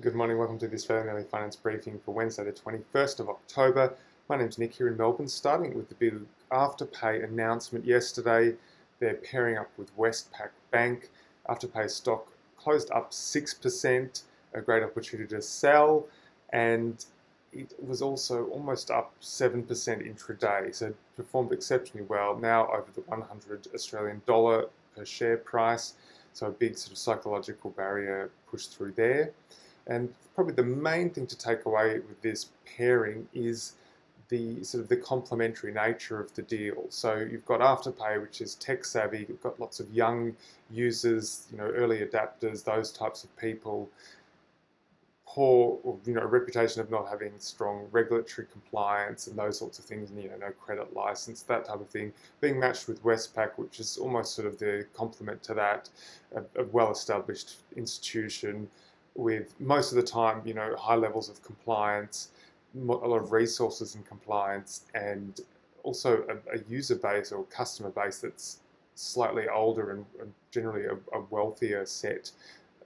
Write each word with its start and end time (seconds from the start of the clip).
Good 0.00 0.14
morning, 0.14 0.38
welcome 0.38 0.58
to 0.60 0.72
Australian 0.72 1.08
Early 1.08 1.24
Finance 1.24 1.56
Briefing 1.56 2.00
for 2.02 2.14
Wednesday, 2.14 2.44
the 2.44 2.52
21st 2.52 3.20
of 3.20 3.28
October. 3.28 3.92
My 4.30 4.38
name's 4.38 4.56
Nick 4.56 4.72
here 4.72 4.88
in 4.88 4.96
Melbourne, 4.96 5.28
starting 5.28 5.74
with 5.74 5.90
the 5.90 5.94
big 5.94 6.14
Afterpay 6.50 7.22
announcement 7.22 7.84
yesterday. 7.84 8.54
They're 8.98 9.16
pairing 9.16 9.58
up 9.58 9.68
with 9.76 9.94
Westpac 9.98 10.50
Bank. 10.70 11.10
Afterpay 11.50 11.90
stock 11.90 12.28
closed 12.56 12.90
up 12.92 13.10
6%, 13.10 14.22
a 14.54 14.60
great 14.62 14.82
opportunity 14.82 15.28
to 15.34 15.42
sell, 15.42 16.06
and 16.50 17.04
it 17.52 17.74
was 17.86 18.00
also 18.00 18.46
almost 18.46 18.90
up 18.90 19.12
7% 19.20 19.66
intraday, 19.66 20.74
so 20.74 20.94
performed 21.14 21.52
exceptionally 21.52 22.06
well, 22.08 22.38
now 22.38 22.68
over 22.68 22.86
the 22.94 23.02
100 23.02 23.66
Australian 23.74 24.22
dollar 24.24 24.64
per 24.96 25.04
share 25.04 25.36
price. 25.36 25.92
So 26.32 26.46
a 26.46 26.52
big 26.52 26.78
sort 26.78 26.92
of 26.92 26.98
psychological 26.98 27.68
barrier 27.72 28.30
pushed 28.50 28.74
through 28.74 28.92
there. 28.92 29.32
And 29.86 30.12
probably 30.34 30.54
the 30.54 30.62
main 30.62 31.10
thing 31.10 31.26
to 31.26 31.36
take 31.36 31.66
away 31.66 31.94
with 31.94 32.20
this 32.22 32.50
pairing 32.64 33.28
is 33.34 33.74
the 34.30 34.62
sort 34.62 34.82
of 34.82 34.88
the 34.88 34.96
complementary 34.96 35.72
nature 35.72 36.20
of 36.20 36.32
the 36.34 36.42
deal. 36.42 36.86
So 36.88 37.16
you've 37.16 37.44
got 37.44 37.60
Afterpay, 37.60 38.22
which 38.22 38.40
is 38.40 38.54
tech 38.54 38.84
savvy. 38.84 39.26
You've 39.28 39.42
got 39.42 39.58
lots 39.60 39.80
of 39.80 39.92
young 39.92 40.34
users, 40.70 41.48
you 41.50 41.58
know, 41.58 41.64
early 41.64 41.98
adapters, 41.98 42.64
those 42.64 42.92
types 42.92 43.24
of 43.24 43.36
people. 43.36 43.90
Poor, 45.26 45.78
you 46.06 46.14
know, 46.14 46.24
reputation 46.24 46.80
of 46.80 46.90
not 46.90 47.08
having 47.08 47.32
strong 47.38 47.86
regulatory 47.92 48.46
compliance 48.50 49.26
and 49.26 49.36
those 49.36 49.58
sorts 49.58 49.78
of 49.78 49.84
things, 49.84 50.10
and 50.10 50.22
you 50.22 50.28
know, 50.28 50.36
no 50.36 50.50
credit 50.50 50.92
license, 50.94 51.42
that 51.42 51.64
type 51.64 51.80
of 51.80 51.88
thing. 51.88 52.12
Being 52.40 52.58
matched 52.58 52.88
with 52.88 53.02
Westpac, 53.02 53.52
which 53.56 53.78
is 53.78 53.96
almost 53.96 54.34
sort 54.34 54.46
of 54.46 54.58
the 54.58 54.86
complement 54.94 55.42
to 55.44 55.54
that, 55.54 55.88
a, 56.34 56.42
a 56.60 56.64
well-established 56.66 57.56
institution 57.76 58.68
with 59.20 59.54
most 59.60 59.92
of 59.92 59.96
the 59.96 60.02
time, 60.02 60.40
you 60.44 60.54
know, 60.54 60.74
high 60.76 60.94
levels 60.94 61.28
of 61.28 61.42
compliance, 61.42 62.30
a 62.74 62.80
lot 62.80 63.18
of 63.18 63.32
resources 63.32 63.94
in 63.94 64.02
compliance, 64.02 64.86
and 64.94 65.40
also 65.82 66.24
a, 66.28 66.56
a 66.56 66.60
user 66.68 66.96
base 66.96 67.30
or 67.30 67.44
customer 67.44 67.90
base 67.90 68.18
that's 68.18 68.60
slightly 68.94 69.48
older 69.48 69.92
and, 69.92 70.04
and 70.20 70.32
generally 70.50 70.86
a, 70.86 70.94
a, 71.16 71.20
wealthier 71.30 71.84
set 71.86 72.30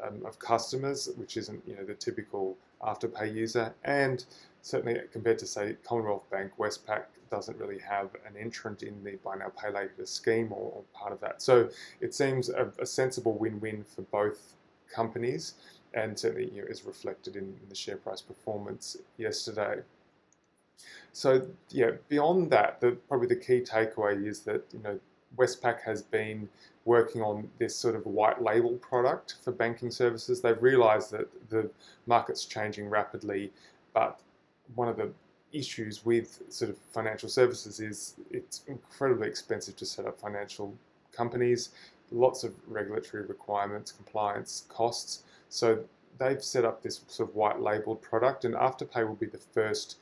um, 0.03 0.25
of 0.27 0.39
customers, 0.39 1.09
which 1.17 1.37
isn't 1.37 1.63
you 1.67 1.77
know 1.77 1.85
the 1.85 1.95
typical 1.95 2.57
afterpay 2.83 3.33
user, 3.33 3.73
and 3.85 4.25
certainly 4.63 5.01
compared 5.13 5.39
to 5.39 5.47
say 5.47 5.77
Commonwealth 5.85 6.29
Bank, 6.31 6.51
Westpac 6.59 7.05
doesn't 7.31 7.59
really 7.59 7.79
have 7.79 8.11
an 8.27 8.35
entrant 8.41 8.83
in 8.83 9.03
the 9.05 9.13
buy 9.25 9.37
now 9.37 9.51
pay 9.61 9.71
later 9.71 10.05
scheme 10.05 10.53
or, 10.53 10.73
or 10.73 10.83
part 10.93 11.13
of 11.13 11.21
that. 11.21 11.43
So 11.43 11.69
it 12.01 12.15
seems 12.15 12.49
a, 12.49 12.73
a 12.81 12.87
sensible 12.87 13.35
win-win 13.35 13.85
for 13.85 14.03
both 14.03 14.55
companies 14.93 15.55
and 15.95 16.19
certainly 16.19 16.51
you 16.51 16.63
know, 16.63 16.69
is 16.69 16.85
reflected 16.85 17.37
in, 17.37 17.45
in 17.45 17.69
the 17.69 17.75
share 17.75 17.97
price 17.97 18.21
performance 18.21 18.97
yesterday. 19.17 19.81
So 21.13 21.47
yeah, 21.71 21.93
beyond 22.09 22.51
that, 22.51 22.81
the, 22.81 22.93
probably 23.09 23.29
the 23.29 23.37
key 23.37 23.61
takeaway 23.61 24.27
is 24.27 24.41
that 24.41 24.65
you 24.73 24.81
know 24.81 24.99
Westpac 25.37 25.83
has 25.83 26.03
been 26.03 26.49
working 26.85 27.23
on 27.23 27.49
this 27.59 27.75
sort 27.75 27.95
of 27.95 28.05
white 28.07 28.43
label 28.43 28.75
product 28.75 29.37
for 29.43 29.53
banking 29.53 29.91
services. 29.91 30.41
They've 30.41 30.63
realised 30.63 31.11
that 31.13 31.29
the 31.49 31.71
market's 32.07 32.45
changing 32.45 32.89
rapidly, 32.89 33.53
but 33.93 34.21
one 34.75 34.89
of 34.89 34.97
the 34.97 35.11
issues 35.53 36.05
with 36.05 36.43
sort 36.49 36.71
of 36.71 36.77
financial 36.93 37.29
services 37.29 37.81
is 37.81 38.17
it's 38.31 38.63
incredibly 38.67 39.29
expensive 39.29 39.77
to 39.77 39.87
set 39.87 40.05
up 40.05 40.21
financial 40.21 40.75
companies, 41.13 41.71
lots 42.11 42.45
of 42.45 42.53
regulatory 42.67 43.25
requirements, 43.25 43.93
compliance 43.93 44.65
costs. 44.69 45.23
So 45.55 45.85
they've 46.19 46.43
set 46.43 46.65
up 46.65 46.83
this 46.83 47.03
sort 47.07 47.29
of 47.29 47.37
white 47.37 47.61
labeled 47.61 48.03
product, 48.03 48.45
and 48.45 48.57
Afterpay 48.57 49.07
will 49.07 49.15
be 49.15 49.27
the 49.27 49.39
first 49.39 49.99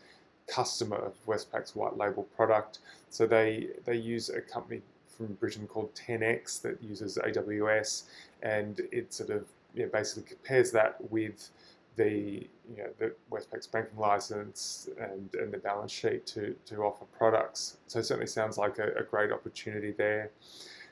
customer 0.47 0.97
of 0.97 1.13
Westpac's 1.27 1.77
white 1.77 1.99
label 1.99 2.23
product. 2.35 2.79
So 3.11 3.27
they 3.27 3.69
they 3.85 3.97
use 3.97 4.31
a 4.31 4.41
company 4.41 4.81
from 5.07 5.35
Britain 5.35 5.67
called 5.67 5.95
10x 5.95 6.63
that 6.63 6.83
uses 6.83 7.19
AWS, 7.19 8.05
and 8.43 8.81
it 8.91 9.13
sort 9.13 9.29
of 9.29 9.45
you 9.75 9.83
know, 9.83 9.91
basically 9.91 10.23
compares 10.23 10.73
that 10.73 10.97
with 11.11 11.51
the 11.97 12.49
you 12.75 12.79
know 12.79 12.89
the 12.99 13.15
Westpac's 13.29 13.67
banking 13.67 13.99
license 13.99 14.89
and, 14.99 15.35
and 15.35 15.53
the 15.53 15.59
balance 15.59 15.93
sheet 15.93 16.25
to, 16.29 16.57
to 16.65 16.77
offer 16.77 17.05
products. 17.19 17.77
So 17.89 17.99
it 17.99 18.05
certainly 18.05 18.27
sounds 18.27 18.57
like 18.57 18.79
a, 18.79 18.95
a 18.95 19.03
great 19.03 19.31
opportunity 19.31 19.91
there. 19.91 20.31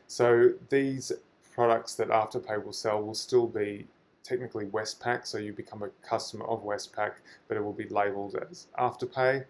So 0.06 0.52
these 0.68 1.12
products 1.54 1.94
that 1.94 2.08
Afterpay 2.08 2.62
will 2.62 2.74
sell 2.74 3.02
will 3.02 3.14
still 3.14 3.46
be 3.46 3.86
technically 4.22 4.66
Westpac, 4.66 5.26
so 5.26 5.38
you 5.38 5.52
become 5.52 5.82
a 5.82 5.88
customer 6.06 6.46
of 6.46 6.64
Westpac, 6.64 7.12
but 7.48 7.56
it 7.56 7.64
will 7.64 7.72
be 7.72 7.88
labelled 7.88 8.36
as 8.50 8.66
Afterpay, 8.78 9.44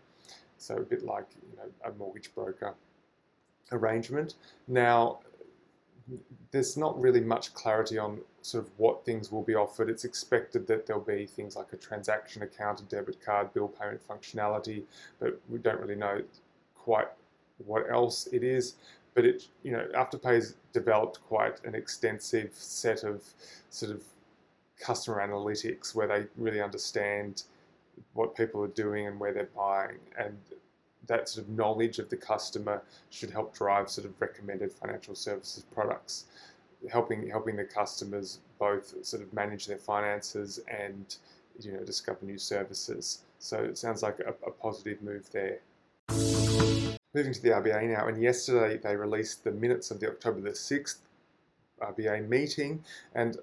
so 0.59 0.77
a 0.77 0.83
bit 0.83 1.05
like 1.05 1.27
you 1.51 1.57
know 1.57 1.71
a 1.85 1.93
mortgage 1.99 2.35
broker 2.35 2.75
arrangement. 3.73 4.35
Now, 4.69 5.21
there's 6.51 6.77
not 6.77 7.01
really 7.01 7.21
much 7.21 7.55
clarity 7.55 7.99
on 7.99 8.21
sort 8.43 8.65
of 8.65 8.71
what 8.79 9.05
things 9.05 9.31
will 9.31 9.43
be 9.43 9.55
offered. 9.55 9.89
It's 9.89 10.05
expected 10.05 10.67
that 10.67 10.87
there'll 10.87 11.03
be 11.03 11.27
things 11.27 11.57
like 11.57 11.73
a 11.73 11.77
transaction 11.77 12.43
account, 12.43 12.81
a 12.81 12.85
debit 12.85 13.25
card, 13.25 13.53
bill 13.55 13.69
payment 13.69 14.01
functionality, 14.07 14.83
but 15.19 15.41
we 15.49 15.59
don't 15.59 15.81
really 15.81 15.95
know 15.95 16.23
quite 16.75 17.09
what 17.67 17.89
else 17.91 18.27
it 18.33 18.43
is. 18.43 18.75
But 19.15 19.25
it, 19.25 19.49
you 19.63 19.73
know, 19.73 19.87
Afterpay's 19.95 20.55
developed 20.73 21.21
quite 21.27 21.65
an 21.65 21.75
extensive 21.75 22.51
set 22.55 23.05
of 23.05 23.23
sort 23.69 23.93
of 23.93 24.03
customer 24.81 25.27
analytics 25.27 25.95
where 25.95 26.07
they 26.07 26.27
really 26.37 26.61
understand 26.61 27.45
what 28.15 28.35
people 28.35 28.63
are 28.63 28.69
doing 28.69 29.07
and 29.07 29.21
where 29.21 29.33
they're 29.33 29.51
buying 29.55 29.99
and 30.19 30.37
that 31.07 31.29
sort 31.29 31.47
of 31.47 31.53
knowledge 31.53 31.99
of 31.99 32.09
the 32.09 32.17
customer 32.17 32.83
should 33.11 33.31
help 33.31 33.55
drive 33.55 33.91
sort 33.91 34.07
of 34.07 34.13
recommended 34.21 34.73
financial 34.73 35.15
services 35.15 35.65
products 35.75 36.25
helping 36.89 37.29
helping 37.29 37.57
the 37.57 37.65
customers 37.65 38.39
both 38.59 38.95
sort 39.05 39.23
of 39.23 39.33
manage 39.33 39.67
their 39.67 39.79
finances 39.79 40.61
and 40.69 41.17
you 41.61 41.73
know 41.73 41.85
discover 41.85 42.25
new 42.25 42.39
services. 42.39 43.21
So 43.39 43.59
it 43.59 43.79
sounds 43.79 44.03
like 44.03 44.19
a, 44.21 44.31
a 44.47 44.51
positive 44.51 45.03
move 45.03 45.29
there. 45.33 45.61
Moving 47.13 47.33
to 47.33 47.43
the 47.43 47.51
RBA 47.51 47.89
now 47.89 48.07
and 48.07 48.23
yesterday 48.23 48.79
they 48.79 48.97
released 48.97 49.45
the 49.45 49.51
minutes 49.51 49.91
of 49.91 50.01
the 50.01 50.09
October 50.09 50.41
the 50.41 50.51
6th 50.51 50.99
RBA 51.81 52.29
meeting 52.29 52.85
and 53.15 53.39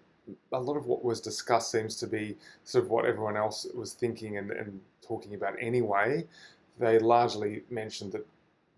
a 0.51 0.59
lot 0.59 0.77
of 0.77 0.85
what 0.85 1.03
was 1.03 1.21
discussed 1.21 1.71
seems 1.71 1.95
to 1.97 2.07
be 2.07 2.37
sort 2.63 2.85
of 2.85 2.89
what 2.89 3.05
everyone 3.05 3.37
else 3.37 3.65
was 3.73 3.93
thinking 3.93 4.37
and, 4.37 4.51
and 4.51 4.79
talking 5.01 5.35
about 5.35 5.55
anyway. 5.59 6.25
They 6.79 6.99
largely 6.99 7.63
mentioned 7.69 8.11
that, 8.13 8.25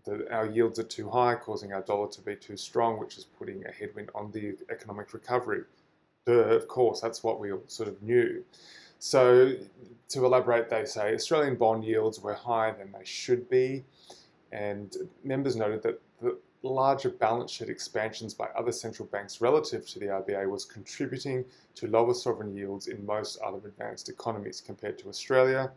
that 0.04 0.30
our 0.30 0.46
yields 0.46 0.78
are 0.78 0.84
too 0.84 1.10
high, 1.10 1.34
causing 1.34 1.72
our 1.72 1.82
dollar 1.82 2.08
to 2.08 2.20
be 2.20 2.36
too 2.36 2.56
strong, 2.56 2.98
which 2.98 3.18
is 3.18 3.24
putting 3.24 3.64
a 3.66 3.72
headwind 3.72 4.10
on 4.14 4.30
the 4.32 4.56
economic 4.70 5.12
recovery. 5.12 5.62
Duh, 6.26 6.32
of 6.32 6.68
course, 6.68 7.00
that's 7.00 7.22
what 7.22 7.40
we 7.40 7.52
sort 7.66 7.88
of 7.88 8.02
knew. 8.02 8.44
So, 8.98 9.54
to 10.10 10.24
elaborate, 10.26 10.68
they 10.68 10.84
say 10.84 11.14
Australian 11.14 11.56
bond 11.56 11.84
yields 11.84 12.20
were 12.20 12.34
higher 12.34 12.76
than 12.76 12.92
they 12.92 13.04
should 13.04 13.48
be, 13.48 13.84
and 14.52 14.94
members 15.24 15.56
noted 15.56 15.82
that 15.82 16.00
larger 16.62 17.10
balance 17.10 17.50
sheet 17.50 17.70
expansions 17.70 18.34
by 18.34 18.46
other 18.56 18.72
central 18.72 19.08
banks 19.08 19.40
relative 19.40 19.86
to 19.88 19.98
the 19.98 20.06
RBA 20.06 20.48
was 20.48 20.64
contributing 20.64 21.44
to 21.74 21.86
lower 21.88 22.14
sovereign 22.14 22.54
yields 22.54 22.88
in 22.88 23.04
most 23.06 23.40
other 23.40 23.58
advanced 23.66 24.08
economies 24.08 24.60
compared 24.60 24.98
to 24.98 25.08
Australia. 25.08 25.70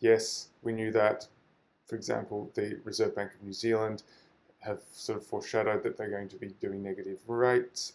Yes, 0.00 0.48
we 0.62 0.72
knew 0.72 0.90
that. 0.92 1.26
For 1.86 1.96
example, 1.96 2.50
the 2.54 2.78
Reserve 2.84 3.14
Bank 3.14 3.32
of 3.34 3.42
New 3.42 3.52
Zealand 3.52 4.02
have 4.60 4.80
sort 4.92 5.18
of 5.18 5.26
foreshadowed 5.26 5.82
that 5.82 5.96
they're 5.96 6.10
going 6.10 6.28
to 6.28 6.36
be 6.36 6.54
doing 6.60 6.82
negative 6.82 7.18
rates. 7.26 7.94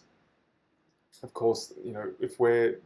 Of 1.22 1.32
course, 1.34 1.72
you 1.84 1.92
know, 1.92 2.10
if 2.20 2.38
we're 2.40 2.80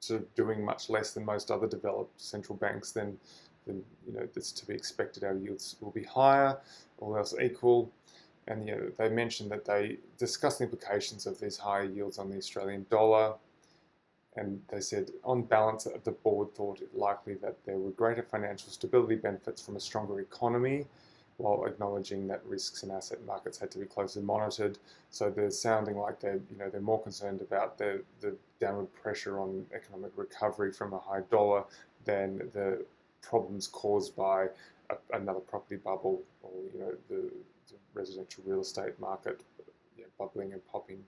sort 0.00 0.20
of 0.20 0.34
doing 0.34 0.64
much 0.64 0.90
less 0.90 1.12
than 1.12 1.24
most 1.24 1.50
other 1.50 1.66
developed 1.66 2.20
central 2.20 2.56
banks, 2.56 2.92
then, 2.92 3.18
then 3.66 3.82
you 4.06 4.12
know, 4.12 4.26
it's 4.36 4.52
to 4.52 4.66
be 4.66 4.74
expected 4.74 5.24
our 5.24 5.34
yields 5.34 5.76
will 5.80 5.90
be 5.90 6.02
higher, 6.02 6.58
all 6.98 7.16
else 7.16 7.34
equal 7.40 7.90
and 8.48 8.66
you 8.66 8.74
know, 8.74 8.90
they 8.98 9.08
mentioned 9.08 9.50
that 9.50 9.64
they 9.64 9.98
discussed 10.18 10.58
the 10.58 10.64
implications 10.64 11.26
of 11.26 11.38
these 11.40 11.56
higher 11.56 11.84
yields 11.84 12.18
on 12.18 12.30
the 12.30 12.36
Australian 12.36 12.86
dollar. 12.90 13.34
And 14.36 14.62
they 14.70 14.80
said, 14.80 15.10
on 15.24 15.42
balance, 15.42 15.86
the 16.04 16.10
board 16.10 16.54
thought 16.54 16.80
it 16.80 16.96
likely 16.96 17.34
that 17.34 17.56
there 17.66 17.76
were 17.76 17.90
greater 17.90 18.22
financial 18.22 18.70
stability 18.70 19.16
benefits 19.16 19.60
from 19.60 19.76
a 19.76 19.80
stronger 19.80 20.20
economy, 20.20 20.86
while 21.36 21.64
acknowledging 21.66 22.26
that 22.28 22.40
risks 22.46 22.82
in 22.82 22.90
asset 22.90 23.18
markets 23.26 23.58
had 23.58 23.70
to 23.72 23.78
be 23.78 23.84
closely 23.84 24.22
monitored. 24.22 24.78
So 25.10 25.30
they're 25.30 25.50
sounding 25.50 25.98
like 25.98 26.20
they're, 26.20 26.40
you 26.50 26.56
know, 26.58 26.70
they're 26.70 26.80
more 26.80 27.02
concerned 27.02 27.42
about 27.42 27.78
the, 27.78 28.02
the 28.20 28.34
downward 28.60 28.92
pressure 28.94 29.38
on 29.38 29.66
economic 29.74 30.12
recovery 30.16 30.72
from 30.72 30.92
a 30.94 30.98
high 30.98 31.22
dollar 31.30 31.64
than 32.04 32.38
the 32.52 32.84
problems 33.20 33.66
caused 33.66 34.16
by 34.16 34.48
a, 34.90 34.96
another 35.12 35.40
property 35.40 35.76
bubble 35.76 36.22
or, 36.42 36.52
you 36.72 36.80
know, 36.80 36.94
the 37.08 37.30
residential 37.94 38.42
real 38.46 38.60
estate 38.60 38.98
market 39.00 39.40
bubbling 40.18 40.52
and 40.52 40.62
popping. 40.66 41.04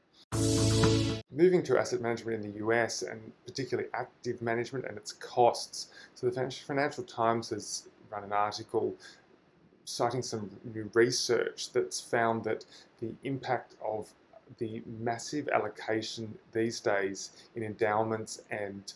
moving 1.30 1.62
to 1.62 1.78
asset 1.78 2.00
management 2.00 2.44
in 2.44 2.52
the 2.52 2.58
US 2.58 3.02
and 3.02 3.32
particularly 3.46 3.88
active 3.94 4.40
management 4.40 4.84
and 4.86 4.96
its 4.96 5.12
costs. 5.12 5.88
So 6.14 6.28
the 6.28 6.50
Financial 6.66 7.04
Times 7.04 7.50
has 7.50 7.88
run 8.10 8.24
an 8.24 8.32
article 8.32 8.94
citing 9.84 10.22
some 10.22 10.50
new 10.72 10.90
research 10.94 11.72
that's 11.72 12.00
found 12.00 12.44
that 12.44 12.64
the 13.00 13.12
impact 13.24 13.74
of 13.84 14.12
the 14.58 14.82
massive 15.00 15.48
allocation 15.48 16.32
these 16.52 16.80
days 16.80 17.30
in 17.54 17.62
endowments 17.62 18.42
and 18.50 18.92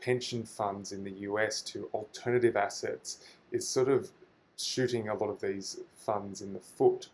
pension 0.00 0.44
funds 0.44 0.92
in 0.92 1.02
the 1.02 1.10
US 1.28 1.60
to 1.62 1.88
alternative 1.94 2.56
assets 2.56 3.18
is 3.50 3.66
sort 3.66 3.88
of 3.88 4.10
shooting 4.56 5.08
a 5.08 5.14
lot 5.14 5.30
of 5.30 5.40
these 5.40 5.80
funds 5.96 6.42
in 6.42 6.52
the 6.52 6.60
foot. 6.60 7.08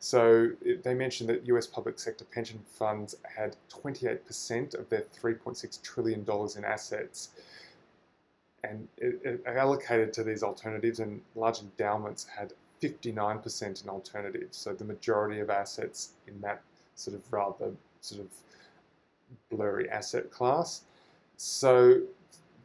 So 0.00 0.50
they 0.84 0.94
mentioned 0.94 1.28
that 1.30 1.46
US 1.46 1.66
public 1.66 1.98
sector 1.98 2.24
pension 2.24 2.60
funds 2.78 3.16
had 3.24 3.56
28% 3.70 4.78
of 4.78 4.88
their 4.88 5.04
$3.6 5.20 5.82
trillion 5.82 6.24
in 6.56 6.64
assets 6.64 7.30
and 8.64 8.88
it, 8.96 9.20
it 9.24 9.42
allocated 9.46 10.12
to 10.14 10.24
these 10.24 10.42
alternatives, 10.42 11.00
and 11.00 11.20
large 11.34 11.60
endowments 11.60 12.26
had 12.26 12.52
59% 12.82 13.82
in 13.82 13.88
alternatives. 13.88 14.56
So 14.56 14.72
the 14.72 14.84
majority 14.84 15.40
of 15.40 15.50
assets 15.50 16.10
in 16.26 16.40
that 16.40 16.62
sort 16.94 17.16
of 17.16 17.32
rather 17.32 17.72
sort 18.00 18.20
of 18.20 18.28
blurry 19.50 19.88
asset 19.90 20.30
class. 20.30 20.82
So 21.36 22.00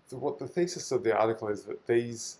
the, 0.09 0.17
what 0.17 0.39
the 0.39 0.47
thesis 0.47 0.91
of 0.91 1.03
the 1.03 1.15
article 1.15 1.47
is 1.47 1.63
that 1.63 1.85
these 1.85 2.37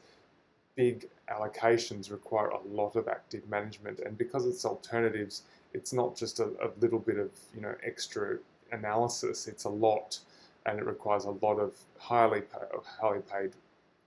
big 0.75 1.07
allocations 1.29 2.11
require 2.11 2.49
a 2.49 2.61
lot 2.67 2.95
of 2.95 3.07
active 3.07 3.47
management, 3.49 3.99
and 3.99 4.17
because 4.17 4.45
it's 4.45 4.65
alternatives, 4.65 5.43
it's 5.73 5.93
not 5.93 6.15
just 6.15 6.39
a, 6.39 6.45
a 6.61 6.69
little 6.79 6.99
bit 6.99 7.17
of 7.17 7.31
you 7.53 7.61
know 7.61 7.75
extra 7.83 8.37
analysis. 8.71 9.47
It's 9.47 9.65
a 9.65 9.69
lot, 9.69 10.19
and 10.65 10.79
it 10.79 10.85
requires 10.85 11.25
a 11.25 11.31
lot 11.31 11.59
of 11.59 11.75
highly 11.97 12.41
pay, 12.41 12.59
highly 12.99 13.21
paid 13.21 13.51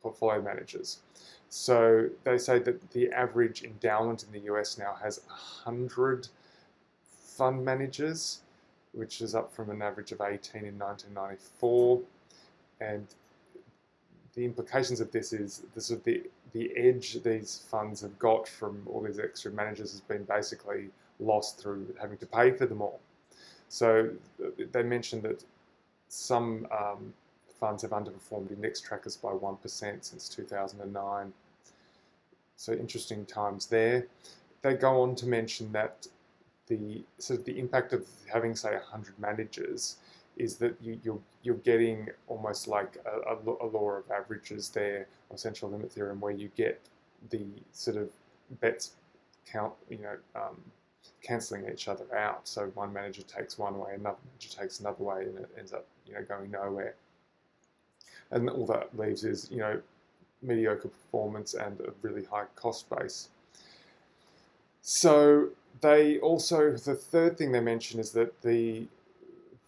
portfolio 0.02 0.42
managers. 0.42 1.00
So 1.48 2.08
they 2.24 2.38
say 2.38 2.58
that 2.60 2.90
the 2.90 3.10
average 3.12 3.62
endowment 3.62 4.24
in 4.24 4.32
the 4.32 4.46
US 4.52 4.78
now 4.78 4.94
has 5.02 5.20
100 5.26 6.28
fund 7.36 7.64
managers, 7.64 8.40
which 8.92 9.20
is 9.20 9.34
up 9.34 9.52
from 9.52 9.70
an 9.70 9.82
average 9.82 10.12
of 10.12 10.20
18 10.20 10.64
in 10.64 10.78
1994. 10.78 12.00
And 12.80 13.06
the 14.34 14.44
implications 14.44 15.00
of 15.00 15.10
this 15.12 15.32
is 15.32 15.62
this 15.74 15.90
of 15.90 16.02
the, 16.04 16.22
the 16.56 16.74
edge 16.74 17.22
these 17.22 17.66
funds 17.70 18.00
have 18.00 18.18
got 18.18 18.48
from 18.48 18.80
all 18.90 19.02
these 19.02 19.18
extra 19.18 19.50
managers 19.50 19.90
has 19.92 20.00
been 20.00 20.24
basically 20.24 20.88
lost 21.20 21.60
through 21.60 21.86
having 22.00 22.16
to 22.16 22.24
pay 22.24 22.50
for 22.50 22.64
them 22.64 22.80
all. 22.80 22.98
So 23.68 24.10
they 24.72 24.82
mentioned 24.82 25.22
that 25.24 25.44
some 26.08 26.66
um, 26.70 27.12
funds 27.60 27.82
have 27.82 27.90
underperformed 27.90 28.50
index 28.50 28.80
trackers 28.80 29.16
by 29.16 29.30
1% 29.32 29.60
since 29.70 30.28
2009. 30.30 31.32
So 32.56 32.72
interesting 32.72 33.26
times 33.26 33.66
there. 33.66 34.06
They 34.62 34.74
go 34.74 35.02
on 35.02 35.14
to 35.16 35.26
mention 35.26 35.70
that 35.72 36.06
the 36.68 37.02
sort 37.18 37.40
of 37.40 37.44
the 37.44 37.58
impact 37.58 37.92
of 37.92 38.06
having 38.32 38.56
say 38.56 38.72
100 38.72 39.18
managers 39.18 39.96
is 40.36 40.56
that 40.56 40.76
you, 40.80 40.98
you're, 41.02 41.20
you're 41.42 41.56
getting 41.56 42.08
almost 42.28 42.68
like 42.68 42.98
a, 43.06 43.34
a, 43.34 43.66
law 43.66 43.90
of 43.90 44.10
averages 44.10 44.68
there 44.68 45.06
or 45.30 45.38
central 45.38 45.70
limit 45.70 45.90
theorem 45.90 46.20
where 46.20 46.32
you 46.32 46.50
get 46.56 46.80
the 47.30 47.44
sort 47.72 47.96
of 47.96 48.08
bets 48.60 48.92
count 49.46 49.72
you 49.88 49.98
know 49.98 50.16
um, 50.34 50.56
cancelling 51.22 51.68
each 51.72 51.88
other 51.88 52.04
out. 52.16 52.46
So 52.46 52.66
one 52.74 52.92
manager 52.92 53.22
takes 53.22 53.58
one 53.58 53.78
way 53.78 53.94
another 53.94 54.18
manager 54.26 54.60
takes 54.60 54.80
another 54.80 55.02
way 55.02 55.22
and 55.22 55.38
it 55.38 55.50
ends 55.58 55.72
up 55.72 55.86
you 56.06 56.14
know 56.14 56.22
going 56.22 56.50
nowhere. 56.50 56.94
And 58.30 58.50
all 58.50 58.66
that 58.66 58.96
leaves 58.98 59.24
is 59.24 59.48
you 59.50 59.58
know 59.58 59.80
mediocre 60.42 60.88
performance 60.88 61.54
and 61.54 61.80
a 61.80 61.92
really 62.02 62.24
high 62.24 62.44
cost 62.54 62.88
base. 62.90 63.28
So 64.82 65.48
they 65.80 66.18
also 66.18 66.72
the 66.72 66.94
third 66.94 67.38
thing 67.38 67.52
they 67.52 67.60
mention 67.60 67.98
is 68.00 68.12
that 68.12 68.40
the 68.42 68.86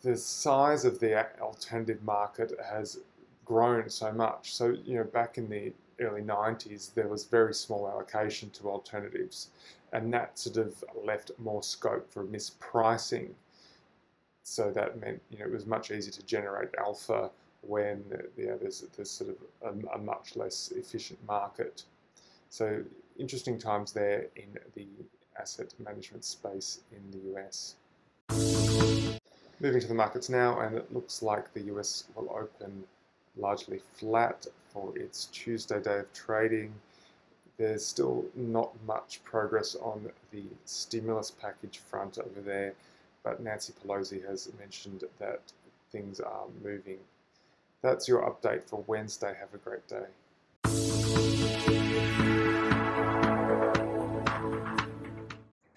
the 0.02 0.16
size 0.16 0.84
of 0.84 1.00
the 1.00 1.40
alternative 1.40 2.02
market 2.02 2.52
has 2.64 3.00
grown 3.44 3.88
so 3.88 4.12
much. 4.12 4.54
So 4.54 4.76
you 4.84 4.96
know, 4.96 5.04
back 5.04 5.38
in 5.38 5.48
the 5.48 5.72
early 6.00 6.22
90s, 6.22 6.94
there 6.94 7.08
was 7.08 7.24
very 7.24 7.54
small 7.54 7.88
allocation 7.88 8.50
to 8.50 8.70
alternatives, 8.70 9.48
and 9.92 10.12
that 10.12 10.38
sort 10.38 10.58
of 10.58 10.84
left 11.04 11.30
more 11.38 11.62
scope 11.62 12.10
for 12.12 12.24
mispricing. 12.24 13.30
So 14.44 14.70
that 14.70 15.00
meant 15.00 15.20
you 15.30 15.38
know 15.38 15.46
it 15.46 15.52
was 15.52 15.66
much 15.66 15.90
easier 15.90 16.12
to 16.12 16.22
generate 16.24 16.70
alpha 16.78 17.30
when 17.62 18.04
you 18.36 18.46
know, 18.46 18.56
there's, 18.56 18.84
there's 18.96 19.10
sort 19.10 19.30
of 19.30 19.36
a, 19.62 19.96
a 19.96 19.98
much 19.98 20.36
less 20.36 20.72
efficient 20.76 21.18
market. 21.26 21.84
So 22.50 22.82
interesting 23.18 23.58
times 23.58 23.92
there 23.92 24.26
in 24.36 24.56
the 24.74 24.86
asset 25.38 25.74
management 25.84 26.24
space 26.24 26.80
in 26.92 27.10
the 27.10 27.38
US. 27.38 27.74
Moving 29.60 29.80
to 29.80 29.88
the 29.88 29.94
markets 29.94 30.28
now, 30.28 30.60
and 30.60 30.76
it 30.76 30.94
looks 30.94 31.20
like 31.20 31.52
the 31.52 31.62
US 31.62 32.04
will 32.14 32.30
open 32.30 32.84
largely 33.36 33.80
flat 33.94 34.46
for 34.72 34.96
its 34.96 35.24
Tuesday 35.26 35.82
day 35.82 35.98
of 35.98 36.12
trading. 36.12 36.72
There's 37.56 37.84
still 37.84 38.24
not 38.36 38.70
much 38.86 39.20
progress 39.24 39.74
on 39.74 40.08
the 40.30 40.44
stimulus 40.64 41.32
package 41.32 41.78
front 41.78 42.18
over 42.18 42.40
there, 42.40 42.74
but 43.24 43.40
Nancy 43.42 43.72
Pelosi 43.84 44.24
has 44.28 44.48
mentioned 44.60 45.02
that 45.18 45.40
things 45.90 46.20
are 46.20 46.46
moving. 46.62 46.98
That's 47.82 48.06
your 48.06 48.22
update 48.22 48.62
for 48.62 48.84
Wednesday. 48.86 49.34
Have 49.40 49.54
a 49.54 49.58
great 49.58 49.88
day. 49.88 50.06